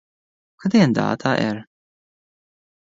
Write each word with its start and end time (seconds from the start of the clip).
Cad 0.59 0.73
é 0.77 0.79
an 0.83 0.95
dath 0.97 1.13
atá 1.15 1.31
air 1.47 1.57